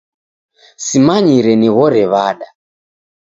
Simanyire 0.85 1.51
nighore 1.59 2.03
w'ada. 2.13 2.47